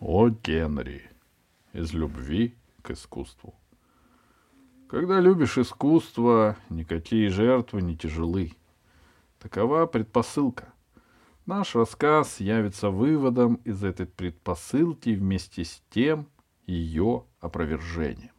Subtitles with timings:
[0.00, 1.02] О Генри
[1.72, 3.56] из любви к искусству.
[4.88, 8.52] Когда любишь искусство, никакие жертвы не тяжелы.
[9.40, 10.72] Такова предпосылка.
[11.46, 16.28] Наш рассказ явится выводом из этой предпосылки вместе с тем
[16.64, 18.30] ее опровержением.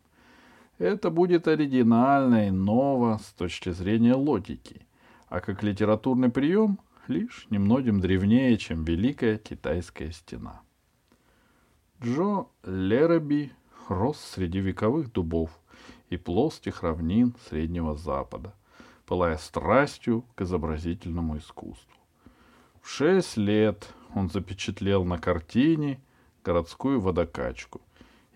[0.77, 4.87] Это будет оригинально и ново с точки зрения логики,
[5.27, 6.79] а как литературный прием
[7.09, 10.61] лишь немногим древнее, чем Великая Китайская стена.
[12.01, 13.51] Джо Лереби
[13.89, 15.49] рос среди вековых дубов
[16.09, 18.53] и плоских равнин Среднего Запада,
[19.05, 21.97] пылая страстью к изобразительному искусству.
[22.81, 25.99] В шесть лет он запечатлел на картине
[26.41, 27.81] городскую водокачку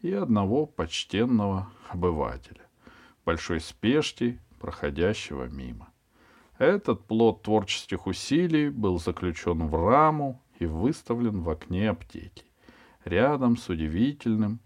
[0.01, 2.67] и одного почтенного обывателя,
[3.23, 5.87] большой спешки, проходящего мимо.
[6.57, 12.43] Этот плод творческих усилий был заключен в раму и выставлен в окне аптеки
[13.05, 14.59] рядом с удивительным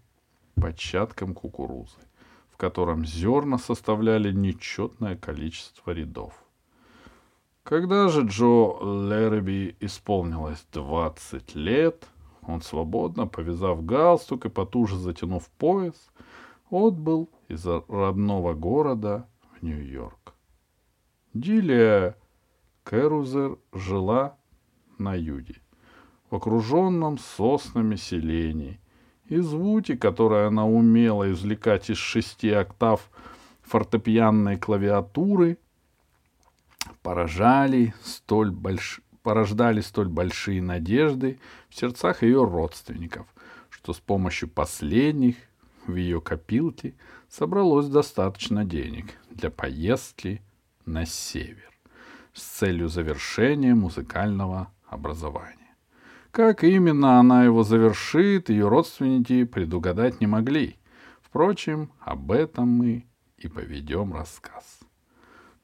[0.54, 1.98] початком кукурузы,
[2.50, 6.34] в котором зерна составляли нечетное количество рядов.
[7.62, 12.06] Когда же Джо Лереби исполнилось двадцать лет,
[12.42, 16.10] он свободно, повязав галстук и потуже затянув пояс,
[16.70, 20.34] отбыл из родного города в Нью-Йорк.
[21.34, 22.16] Дилия
[22.84, 24.38] Кэрузер жила
[24.96, 25.56] на юге—
[26.30, 28.80] в окруженном соснами селении.
[29.26, 33.10] И звуки, которые она умела извлекать из шести октав
[33.62, 35.58] фортепианной клавиатуры,
[37.02, 39.00] поражали столь больш...
[39.22, 43.26] порождали столь большие надежды в сердцах ее родственников,
[43.68, 45.36] что с помощью последних
[45.86, 46.94] в ее копилке
[47.28, 50.42] собралось достаточно денег для поездки
[50.86, 51.68] на север
[52.32, 55.67] с целью завершения музыкального образования.
[56.30, 60.76] Как именно она его завершит, ее родственники предугадать не могли.
[61.22, 63.06] Впрочем, об этом мы
[63.38, 64.80] и поведем рассказ.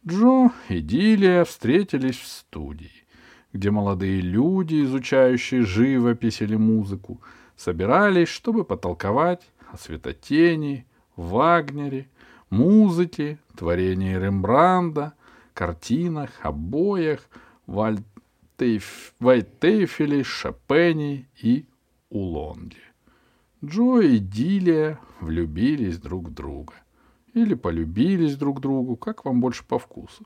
[0.06, 3.06] Джо и Дилия встретились в студии,
[3.52, 7.20] где молодые люди, изучающие живопись или музыку,
[7.56, 10.86] собирались, чтобы потолковать о светотени,
[11.16, 12.08] Вагнере,
[12.50, 15.14] музыке, творении Рембранда,
[15.54, 17.20] картинах, обоях,
[17.66, 18.00] Валь
[18.56, 21.66] Тейф, Вайтейфеле, Шопене и
[22.08, 22.78] Улонге.
[23.64, 26.74] Джо и Дилия влюбились друг в друга.
[27.32, 30.24] Или полюбились друг другу, как вам больше по вкусу.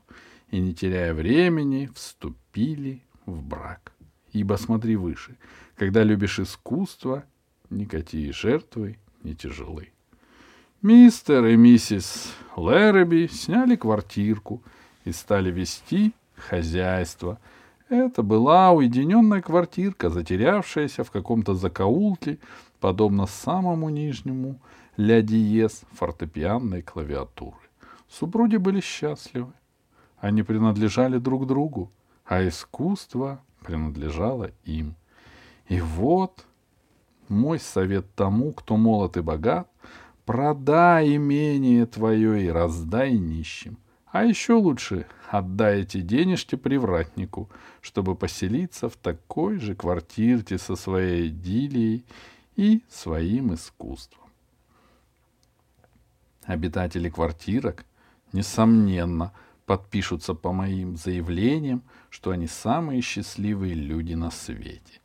[0.51, 3.93] И, не теряя времени, вступили в брак.
[4.31, 5.35] Ибо смотри выше,
[5.75, 7.25] когда любишь искусство,
[7.71, 9.89] никакие жертвы не тяжелы.
[10.83, 14.63] Мистер и миссис Лэрэби сняли квартирку
[15.03, 17.39] и стали вести хозяйство—
[17.89, 22.39] это была уединенная квартирка, затерявшаяся в каком-то закоулке,
[22.79, 24.59] подобно самому нижнему
[24.97, 27.57] ля диез фортепианной клавиатуры.
[28.07, 29.53] Супруги были счастливы.
[30.17, 31.91] Они принадлежали друг другу,
[32.25, 34.95] а искусство принадлежало им.
[35.67, 36.45] И вот
[37.27, 39.69] мой совет тому, кто молод и богат,
[40.25, 43.77] продай имение твое и раздай нищим—
[44.11, 47.49] а еще лучше отдай эти денежки привратнику,
[47.81, 52.05] чтобы поселиться в такой же квартирке со своей идиллией
[52.55, 54.29] и своим искусством.
[56.43, 57.85] Обитатели квартирок,
[58.33, 59.31] несомненно,
[59.67, 64.99] подпишутся по моим заявлениям, что они самые счастливые люди на свете.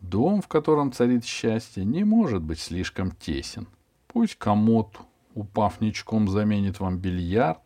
[0.00, 3.66] Дом, в котором царит счастье, не может быть слишком тесен.
[4.06, 5.00] Пусть комод,
[5.34, 7.61] упав ничком, заменит вам бильярд,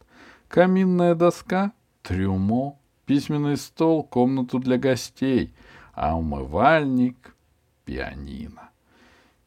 [0.49, 5.53] каминная доска, трюмо, письменный стол, комнату для гостей,
[5.95, 7.35] а умывальник—
[7.85, 8.71] пианино.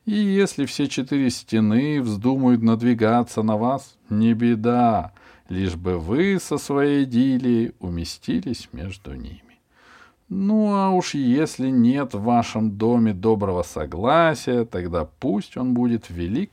[0.05, 5.13] И если все четыре стены вздумают надвигаться на вас, не беда,
[5.49, 9.59] лишь бы вы со своей идиллией уместились между ними.
[10.29, 16.51] Ну а уж если нет в вашем доме доброго согласия, тогда пусть он будет велик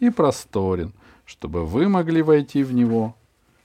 [0.00, 0.92] и просторен,
[1.24, 3.16] чтобы вы могли войти в него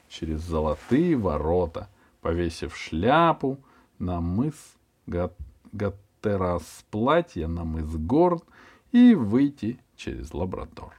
[0.10, 1.90] через золотые ворота,
[2.22, 3.60] повесив шляпу
[4.00, 4.56] на мыс
[5.08, 8.42] Гаттерас платье на мыс Горн
[8.92, 10.94] и выйти через лабрадор.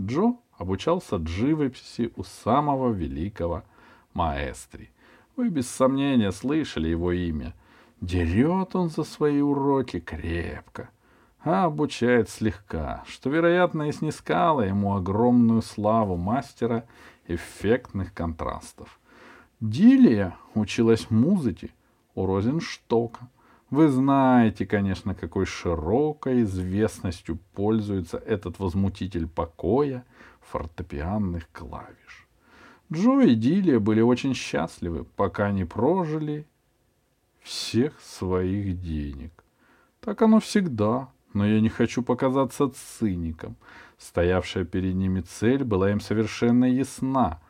[0.00, 3.64] Джо обучался живописи у самого великого
[4.12, 4.90] маэстри.
[5.36, 7.54] Вы без сомнения слышали его имя.
[8.00, 10.90] Дерет он за свои уроки крепко,
[11.42, 16.86] а обучает слегка, что, вероятно, и снискало ему огромную славу мастера
[17.28, 18.98] эффектных контрастов.
[19.60, 21.70] Дилия училась музыке
[22.14, 23.28] у Розенштока,
[23.70, 30.04] Вы знаете, конечно, какой широкой известностью пользуется этот возмутитель покоя
[30.40, 32.26] фортепианных клавиш.
[32.90, 36.46] Джо и Дилия были очень счастливы, пока не прожили
[37.42, 39.32] всех своих денег.
[40.00, 43.56] Так оно всегда, но я не хочу показаться циником.
[43.98, 47.40] Стоявшая перед ними цель была им совершенно ясна.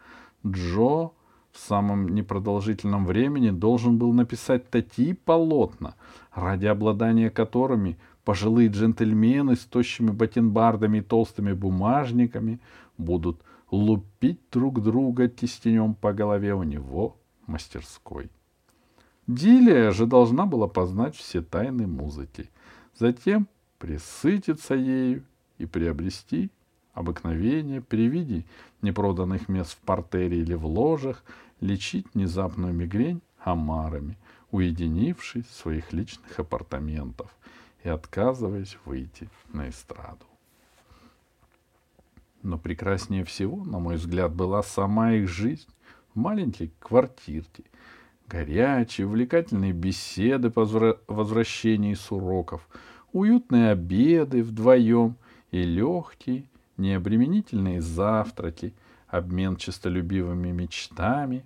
[0.46, 1.10] Джо
[1.52, 5.94] в самом непродолжительном времени должен был написать такие полотна,
[6.32, 12.60] ради обладания которыми пожилые джентльмены с тощими бакенбардами и толстыми бумажниками
[12.96, 13.40] будут
[13.70, 17.16] лупить друг друга кистенем по голове у него
[17.46, 18.30] мастерской.
[19.26, 22.50] Дилия же должна была познать все тайны музыки,
[22.98, 23.46] затем
[23.78, 25.24] присытиться ею
[25.58, 26.50] и приобрести
[26.92, 28.44] обыкновение при виде
[28.82, 31.24] непроданных мест в портере или в ложах
[31.60, 34.16] лечить внезапную мигрень омарами,
[34.50, 37.28] уединившись в своих личных апартаментах
[37.84, 40.26] и отказываясь выйти на эстраду.
[42.42, 45.68] Но прекраснее всего, на мой взгляд, была сама их жизнь
[46.14, 47.64] в маленькой квартирке—
[48.28, 50.66] Горячие, увлекательные беседы по
[51.06, 52.68] возвращении с уроков,
[53.12, 55.16] уютные обеды вдвоем
[55.50, 58.74] и легкие, необременительные завтраки,
[59.06, 61.44] обмен честолюбивыми мечтами.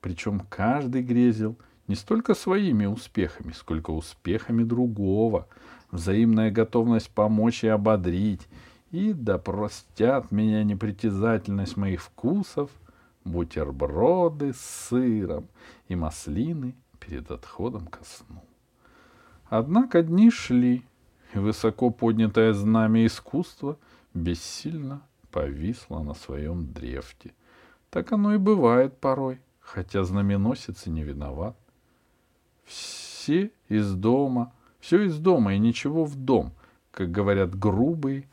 [0.00, 1.56] Причем каждый грезил
[1.88, 5.48] не столько своими успехами, сколько успехами другого,
[5.90, 8.46] взаимная готовность помочь и ободрить,
[8.90, 12.70] и да простят меня непритязательность моих вкусов—
[13.24, 15.48] бутерброды с сыром
[15.88, 18.42] и маслины перед отходом ко сну.
[19.54, 20.82] Однако дни шли,
[21.34, 23.76] и высоко поднятое знамя искусства
[24.14, 27.34] бессильно повисло на своем древте.
[27.90, 31.54] Так оно и бывает порой, хотя знаменосец и не виноват.
[32.64, 36.52] Все из дома, все из дома и ничего в дом,
[36.90, 38.26] как говорят грубые,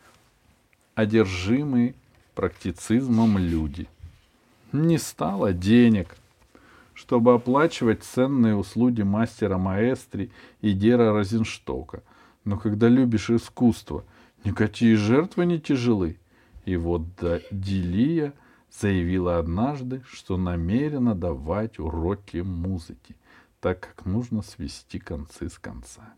[0.95, 1.95] одержимые
[2.33, 3.89] практицизмом люди—
[4.71, 6.15] не стало денег,
[6.99, 12.03] чтобы оплачивать ценные услуги мастера маэстри и Дера Розенштока.
[12.43, 14.03] Но когда любишь искусство,
[14.43, 16.19] никакие жертвы не тяжелы.
[16.65, 17.03] И вот
[17.51, 18.33] Дилия
[18.69, 23.15] заявила однажды, что намерена давать уроки музыки,
[23.61, 26.09] так как нужно свести концы с концами.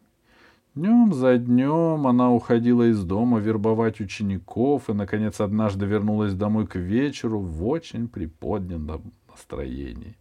[0.73, 6.75] Днем за днем она уходила из дома вербовать учеников и, наконец, однажды вернулась домой к
[6.75, 10.17] вечеру в очень приподнятом настроении.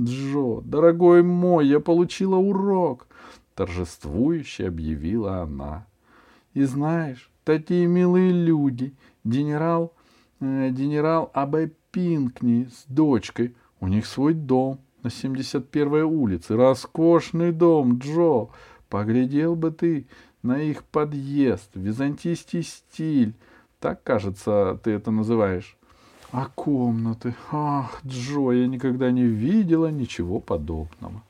[0.00, 3.08] «Джо, дорогой мой, я получила урок!»—
[3.54, 5.86] торжествующе объявила она.
[6.54, 9.94] «И знаешь, такие милые люди, генерал,
[10.40, 17.98] э, генерал Абай Пинкни с дочкой, у них свой дом на 71-й улице, роскошный дом,
[17.98, 18.48] Джо!»
[18.88, 20.06] Поглядел бы ты
[20.42, 23.34] на их подъезд, византийский стиль.
[23.80, 25.77] Так, кажется, ты это называешь.
[26.30, 27.34] А комнаты?
[27.50, 31.22] Ах, Джо, я никогда не видела ничего подобного.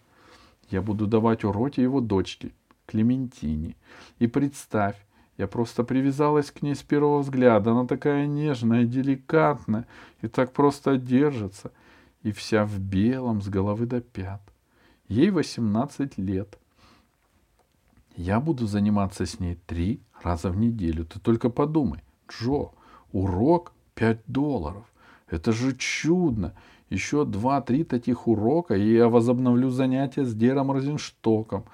[0.70, 2.52] Я буду давать уроки его дочке,
[2.86, 3.76] Клементине.
[4.18, 4.96] И представь,
[5.36, 7.70] я просто привязалась к ней с первого взгляда.
[7.70, 9.86] Она такая нежная, деликатная
[10.20, 11.70] и так просто держится.
[12.22, 14.42] И вся в белом с головы до пят.
[15.06, 16.58] Ей восемнадцать лет.
[18.16, 21.04] Я буду заниматься с ней три раза в неделю.
[21.04, 22.02] Ты только подумай.
[22.28, 22.70] Джо,
[23.12, 24.84] урок пять долларов.
[25.28, 26.54] Это же чудно.
[26.90, 31.64] Еще два-три таких урока, и я возобновлю занятия с Дером Розенштоком.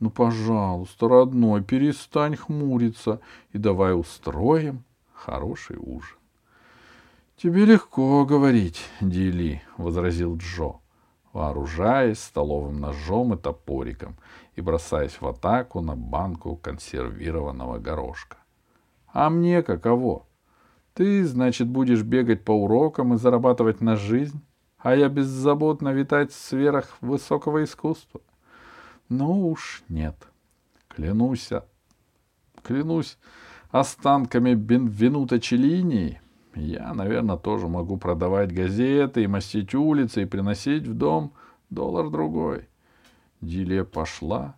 [0.00, 3.20] Ну, пожалуйста, родной, перестань хмуриться
[3.52, 6.16] и давай устроим хороший ужин.—
[7.36, 10.82] Тебе легко говорить, Дили,— возразил Джо
[11.32, 14.16] вооружаясь столовым ножом и топориком
[14.54, 18.36] и бросаясь в атаку на банку консервированного горошка.
[19.12, 20.26] А мне каково?
[20.94, 24.40] Ты, значит, будешь бегать по урокам и зарабатывать на жизнь,
[24.78, 28.20] а я беззаботно витать в сферах высокого искусства?
[29.08, 30.16] Ну уж нет.
[30.88, 31.50] Клянусь,
[32.62, 33.16] клянусь
[33.70, 36.20] останками Бенвенута Челлини,
[36.54, 41.32] я, наверное, тоже могу продавать газеты и мастить улицы и приносить в дом
[41.70, 42.68] доллар-другой.
[43.40, 44.56] Дилия пошла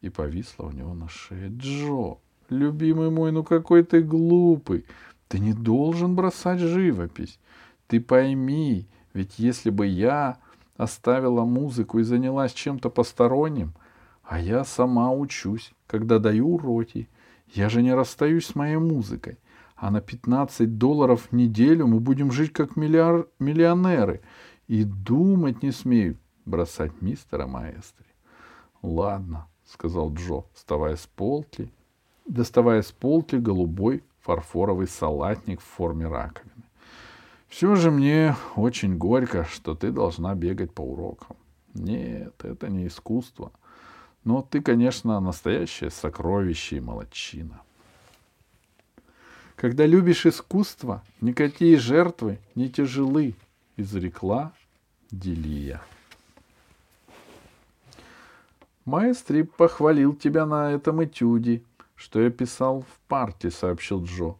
[0.00, 1.50] и повисла у него на шее.
[1.50, 2.16] Джо,
[2.48, 4.86] любимый мой, ну какой ты глупый.
[5.34, 7.40] Ты не должен бросать живопись.
[7.88, 10.36] Ты пойми, ведь если бы я
[10.76, 13.72] оставила музыку и занялась чем-то посторонним,
[14.22, 17.08] а я сама учусь, когда даю уроки,
[17.48, 19.38] я же не расстаюсь с моей музыкой
[19.74, 23.26] а на 15 долларов в неделю мы будем жить как миллиар...
[23.40, 24.20] миллионеры.
[24.68, 28.06] И думать не смею бросать мистера маэстри.
[28.82, 31.72] Ладно,— сказал Джо, вставая с полки,
[32.24, 36.64] доставая с полки голубой фарфоровый салатник в форме раковины.
[37.48, 41.36] Все же мне очень горько, что ты должна бегать по урокам.
[41.74, 43.52] Нет, это не искусство.
[44.24, 47.60] Но ты, конечно, настоящее сокровище и молодчина.
[49.56, 53.34] Когда любишь искусство, никакие жертвы не тяжелы,
[53.76, 54.52] изрекла
[55.10, 55.80] Делия.
[58.84, 61.62] Маэстри похвалил тебя на этом этюде,
[61.94, 64.36] что я писал в парте, сообщил Джо.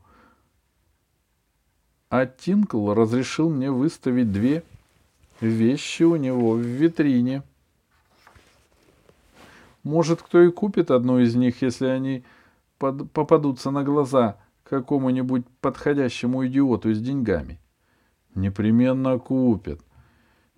[2.10, 4.62] А Тинкл разрешил мне выставить две
[5.40, 7.42] вещи у него в витрине.
[9.82, 12.24] Может, кто и купит одну из них, если они
[12.78, 17.60] под, попадутся на глаза какому-нибудь подходящему идиоту с деньгами.
[18.34, 19.80] Непременно купят,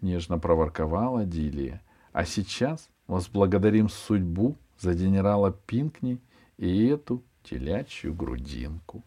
[0.00, 1.82] нежно проворковала Дилия.
[2.12, 6.20] А сейчас возблагодарим судьбу за генерала Пинкни
[6.58, 9.04] и эту телячью грудинку.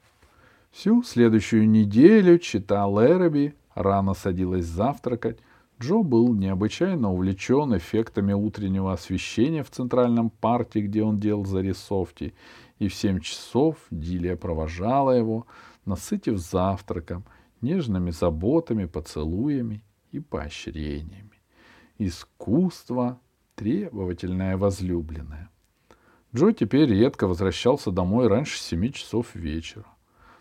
[0.72, 5.40] Всю следующую неделю читал Эреби, рано садилась завтракать.
[5.82, 12.34] Джо был необычайно увлечен эффектами утреннего освещения в Центральном парке, где он делал зарисовки,
[12.80, 15.48] и в семь часов Дилия провожала его,
[15.86, 17.24] насытив завтраком,
[17.62, 21.42] нежными заботами, поцелуями и поощрениями.
[21.98, 23.20] Искусство—
[23.56, 25.50] требовательное возлюбленное.
[26.36, 29.86] Джо теперь редко возвращался домой раньше семи часов вечера.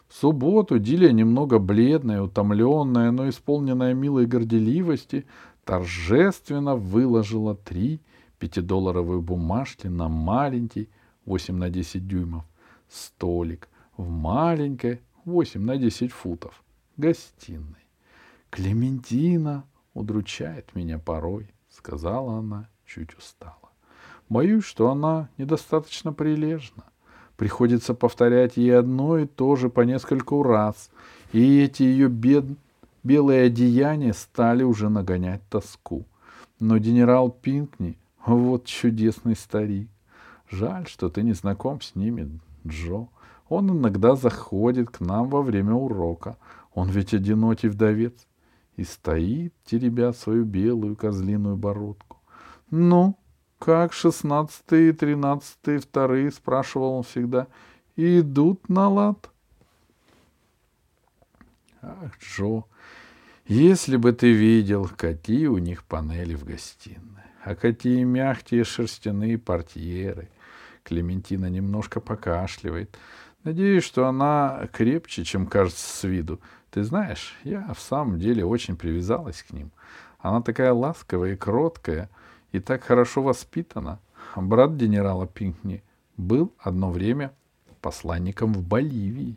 [0.06, 5.26] В субботу Дилия, немного бледная, утомленная, но исполненная милой горделивости,
[5.64, 8.00] торжественно выложила три
[8.38, 10.88] пятидолларовые бумажки на маленький
[11.26, 12.44] 8 на 10 дюймов
[12.88, 16.62] столик в маленькой 8 на 10 футов
[16.96, 17.86] гостиной.
[18.50, 23.67] Клементина удручает меня порой, сказала она чуть устало.
[24.28, 26.84] Боюсь, что она недостаточно прилежна.
[27.36, 30.90] Приходится повторять ей одно и то же по нескольку раз,
[31.32, 32.44] и эти ее бед...
[33.04, 36.04] белые одеяния стали уже нагонять тоску.
[36.60, 39.88] Но генерал Пинкни— вот чудесный старик.
[40.50, 43.06] Жаль, что ты не знаком с ними, Джо.
[43.48, 46.36] Он иногда заходит к нам во время урока.
[46.74, 48.26] Он ведь одинокий вдовец.
[48.76, 52.18] И стоит, теребя свою белую козлиную бородку.—
[52.70, 53.16] Ну,
[53.58, 57.48] как шестнадцатые, тринадцатые, вторые, спрашивал он всегда,
[57.96, 59.30] идут на лад.
[61.82, 62.64] Ах, Джо,
[63.46, 70.28] если бы ты видел, какие у них панели в гостиной, а какие мягкие шерстяные портьеры.
[70.84, 72.96] Клементина немножко покашливает.
[73.44, 76.40] Надеюсь, что она крепче, чем кажется с виду.
[76.70, 79.70] Ты знаешь, я в самом деле очень привязалась к ним.
[80.18, 82.08] Она такая ласковая и кроткая—
[82.52, 83.98] и так хорошо воспитана.
[84.36, 85.82] Брат генерала Пинкни
[86.16, 87.32] был одно время
[87.80, 89.36] посланником в Боливии.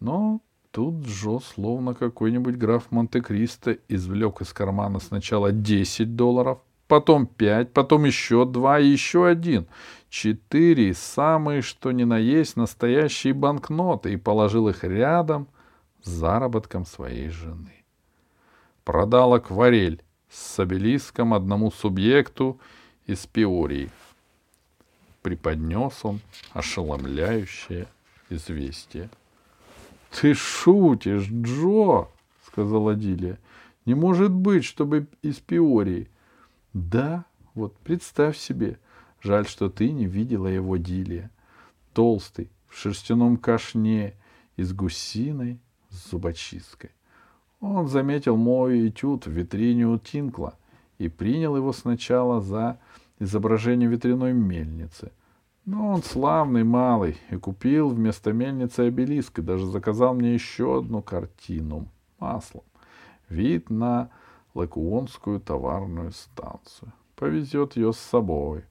[0.00, 0.40] Но
[0.70, 8.04] тут Джо, словно какой-нибудь граф Монте-Кристо, извлек из кармана сначала 10 долларов, потом 5, потом
[8.04, 9.66] еще 2 и еще один.
[10.08, 15.48] Четыре самые, что ни на есть, настоящие банкноты и положил их рядом
[16.02, 17.84] с заработком своей жены.
[18.84, 22.60] Продал акварель с обелиском одному субъекту
[23.06, 23.90] из Пиории.
[25.22, 26.20] Преподнес он
[26.52, 27.88] ошеломляющее
[28.30, 29.10] известие.—
[30.10, 32.08] Ты шутишь, Джо!—
[32.46, 33.38] сказала Дилия.—
[33.84, 36.08] Не может быть, чтобы из Пиории.—
[36.72, 38.78] Да, вот представь себе.
[39.20, 41.30] Жаль, что ты не видела его, Дилия.
[41.92, 44.14] Толстый, в шерстяном кашне
[44.56, 45.58] и с гусиной
[45.90, 46.90] с зубочисткой.
[47.60, 50.54] Он заметил мой этюд в витрине у Тинкла
[50.98, 52.78] и принял его сначала за
[53.18, 55.10] изображение ветряной мельницы.
[55.64, 61.02] Но он славный малый и купил вместо мельницы обелиск и даже заказал мне еще одну
[61.02, 61.88] картину
[62.18, 62.64] маслом.
[63.28, 64.10] Вид на
[64.54, 66.92] Лакуонскую товарную станцию.
[67.16, 68.64] Повезет ее с собой.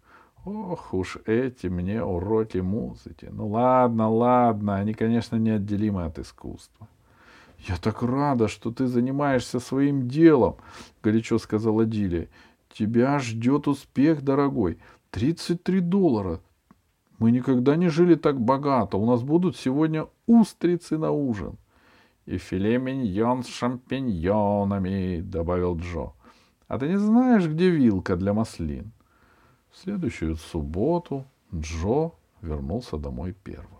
[0.45, 3.27] Ох уж эти мне уроки музыки.
[3.31, 6.87] Ну ладно, ладно, они, конечно, неотделимы от искусства.—
[7.59, 10.57] Я так рада, что ты занимаешься своим делом,—
[11.03, 12.29] горячо сказала Дилия.—
[12.69, 14.77] Тебя ждет успех, дорогой.
[15.09, 16.39] Тридцать три доллара.
[17.17, 18.97] Мы никогда не жили так богато.
[18.97, 21.57] У нас будут сегодня устрицы на ужин.—
[22.25, 26.13] И филе миньон с шампиньонами,— добавил Джо.—
[26.67, 28.91] А ты не знаешь, где вилка для маслин?
[29.71, 32.11] В следующую субботу Джо
[32.41, 33.76] вернулся домой первым.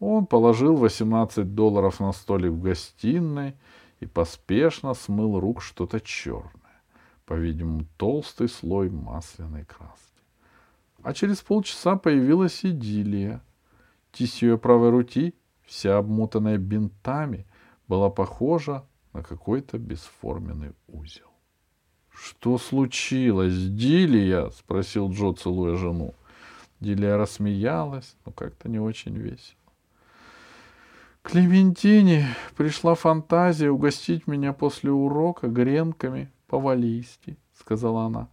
[0.00, 3.54] Он положил 18 долларов на столик в гостиной
[4.00, 6.82] и поспешно смыл рук что-то черное,
[7.26, 10.00] по-видимому, толстый слой масляной краски.
[11.02, 13.42] А через полчаса появилась идиллия.
[14.10, 17.46] Кисть ее правой руки, вся обмотанная бинтами,
[17.86, 21.26] была похожа на какой-то бесформенный узел.—
[22.10, 26.14] Что случилось, Дилия?— спросил Джо, целуя жену.
[26.80, 29.59] Дилия рассмеялась, но как-то не очень весело.
[31.22, 38.28] Клементине пришла фантазия угостить меня после урока гренками по-валийски,— сказала она.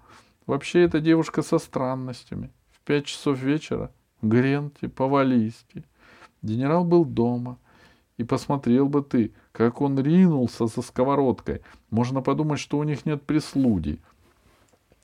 [0.45, 2.49] Вообще, эта девушка со странностями.
[2.71, 3.91] В пять часов вечера
[4.21, 5.83] гренки по-валийски.
[6.41, 7.59] Генерал был дома.
[8.15, 11.61] И посмотрел бы ты, как он ринулся за сковородкой.
[11.91, 13.99] Можно подумать, что у них нет прислуги.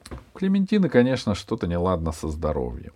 [0.10, 2.94] У Клементины, конечно, что-то неладно со здоровьем.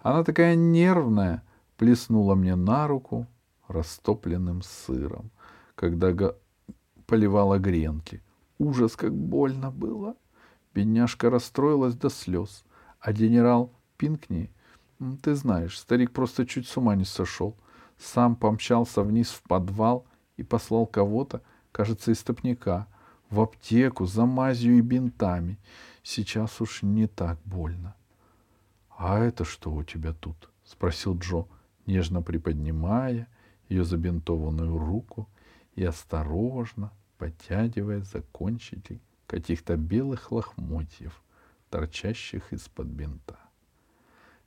[0.00, 1.42] Она такая нервная,
[1.76, 3.26] плеснула мне на руку
[3.68, 5.30] растопленным сыром,
[5.74, 6.34] когда го...
[7.06, 8.22] поливала гренки.
[8.58, 10.16] Ужас, как больно было.
[10.74, 12.64] Бедняжка расстроилась до слез.
[13.00, 14.50] А генерал Пинкни,
[15.22, 17.56] ты знаешь, старик просто чуть с ума не сошел.
[17.98, 20.06] Сам помчался вниз в подвал
[20.36, 22.86] и послал кого-то, кажется, истопника,
[23.30, 25.58] в аптеку за мазью и бинтами.
[26.02, 27.94] Сейчас уж не так больно.—
[28.98, 31.44] А это что у тебя тут?— спросил Джо,
[31.86, 33.28] нежно приподнимая
[33.68, 35.28] ее забинтованную руку
[35.74, 41.22] и осторожно подтягивая за кончики каких-то белых лохмотьев,
[41.70, 43.38] торчащих из-под бинта.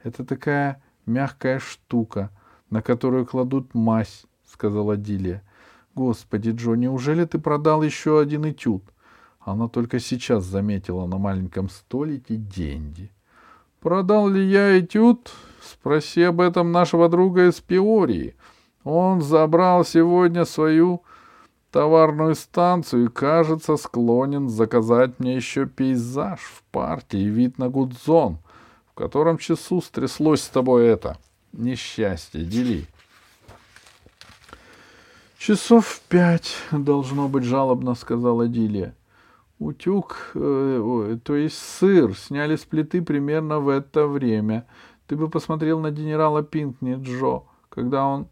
[0.03, 2.31] Это такая мягкая штука,
[2.69, 5.43] на которую кладут мазь, сказала Дилия.
[5.93, 8.83] Господи, Джо, неужели ты продал еще один этюд?
[9.39, 13.11] Она только сейчас заметила на маленьком столике деньги.
[13.79, 15.31] Продал ли я этюд?
[15.61, 18.35] Спроси об этом нашего друга из Пиории.
[18.83, 21.03] Он забрал сегодня свою
[21.71, 28.39] товарную станцию и, кажется, склонен заказать мне еще пейзаж в парке и вид на Гудзон,
[28.91, 31.17] в котором часу стряслось с тобой это
[31.53, 32.43] несчастье.
[32.43, 32.88] Дели.
[35.38, 38.95] Часов в пять, должно быть, жалобно сказала Дилия.
[39.58, 44.67] Утюг, э, то есть сыр, сняли с плиты примерно в это время.
[45.08, 48.27] Ты бы посмотрел на генерала Пинкни, Джо, когда он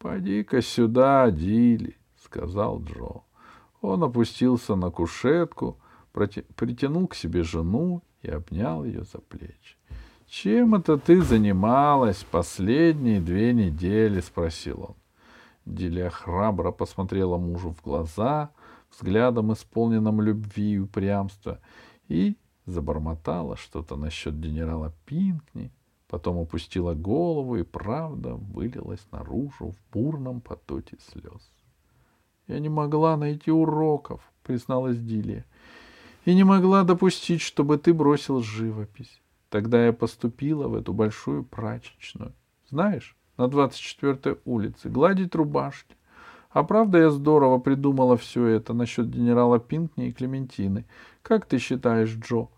[0.00, 3.20] «Поди-ка сюда, Дили»,— сказал Джо.
[3.82, 5.78] Он опустился на кушетку,
[6.12, 9.76] притянул к себе жену и обнял ее за плечи.
[10.26, 14.96] «Чем это ты занималась последние две недели?»— спросил он.
[15.66, 18.52] Дилия храбро посмотрела мужу в глаза,
[18.90, 21.60] взглядом исполненным любви и упрямства,
[22.08, 25.70] и забормотала что-то насчет генерала Пинкни,
[26.10, 31.52] Потом опустила голову, и правда вылилась наружу в бурном потоке слез.
[32.48, 35.46] «Я не могла найти уроков»,— призналась Дилия,
[36.24, 39.20] «и не могла допустить, чтобы ты бросил живопись.
[39.50, 42.32] Тогда я поступила в эту большую прачечную.
[42.68, 45.94] Знаешь, на 24-й улице, гладить рубашки.
[46.50, 50.86] А правда, я здорово придумала все это насчет генерала Пинкни и Клементины.
[51.22, 52.48] Как ты считаешь, Джо?»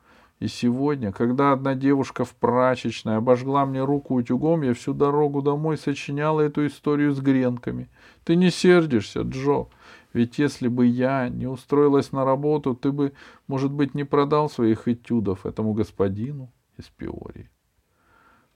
[0.43, 5.79] И сегодня, когда одна девушка в прачечной обожгла мне руку утюгом, я всю дорогу домой
[5.79, 7.89] сочиняла эту историю с гренками.
[8.25, 9.69] Ты не сердишься, Джо?
[10.13, 13.13] Ведь если бы я не устроилась на работу, ты бы,
[13.47, 17.49] может быть, не продал своих этюдов этому господину из Пиории.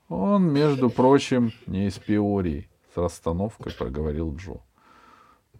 [0.09, 4.61] Он, между прочим, не из Пиории, с расстановкой проговорил Джо.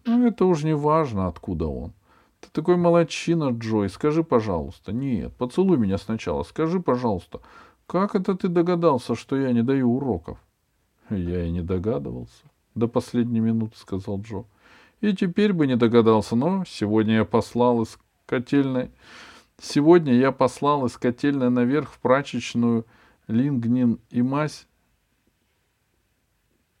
[0.03, 1.93] Ну, это уж не важно, откуда он.
[2.47, 3.89] Ты такой молодчина, Джой.
[3.89, 4.93] Скажи, пожалуйста.
[4.93, 6.43] Нет, поцелуй меня сначала.
[6.43, 7.41] Скажи, пожалуйста,
[7.85, 10.39] как это ты догадался, что я не даю уроков?
[11.09, 12.43] Я и не догадывался.
[12.75, 14.45] До последней минуты, сказал Джо.
[15.01, 18.91] И теперь бы не догадался, но сегодня я послал из котельной...
[19.59, 22.85] Сегодня я послал из котельной наверх в прачечную
[23.27, 24.67] лингнин и мазь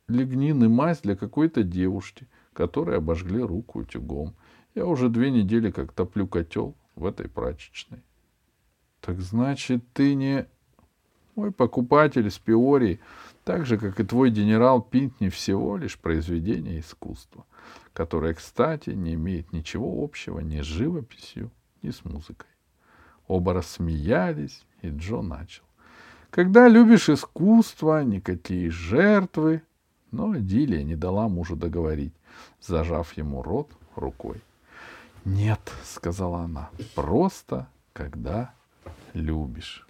[0.07, 4.33] лигнин и мазь для какой-то девушки, которой обожгли руку утюгом.
[4.77, 8.03] Я уже две недели как топлю котел в этой прачечной.
[9.01, 10.45] Так значит, ты не
[11.35, 12.99] мой покупатель из Пиории,
[13.43, 17.47] так же, как и твой генерал Пинтни, всего лишь произведение искусства,
[17.93, 21.49] которое, кстати, не имеет ничего общего ни с живописью,
[21.81, 22.51] ни с музыкой.
[23.27, 25.63] Оба рассмеялись, и Джо начал.
[26.29, 29.63] Когда любишь искусство, никакие жертвы.
[30.11, 32.13] Но Дилия не дала мужу договорить,
[32.61, 34.39] зажав ему рот рукой.
[35.27, 38.53] Нет, сказала она, просто когда
[39.13, 39.86] любишь.